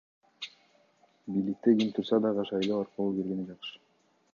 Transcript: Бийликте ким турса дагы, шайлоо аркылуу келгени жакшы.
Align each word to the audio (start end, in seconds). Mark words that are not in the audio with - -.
Бийликте 1.35 1.69
ким 1.77 1.89
турса 1.95 2.17
дагы, 2.25 2.43
шайлоо 2.49 2.81
аркылуу 2.83 3.15
келгени 3.15 3.49
жакшы. 3.51 3.77